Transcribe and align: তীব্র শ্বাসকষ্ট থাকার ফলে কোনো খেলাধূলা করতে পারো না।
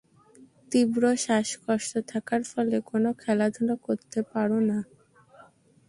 তীব্র 0.71 1.03
শ্বাসকষ্ট 1.23 1.91
থাকার 2.11 2.41
ফলে 2.51 2.77
কোনো 2.89 3.09
খেলাধূলা 3.21 3.75
করতে 3.85 4.19
পারো 4.31 4.57
না। 4.69 4.79